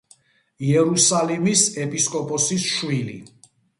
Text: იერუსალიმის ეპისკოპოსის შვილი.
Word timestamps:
იერუსალიმის 0.69 1.63
ეპისკოპოსის 1.85 2.67
შვილი. 2.77 3.19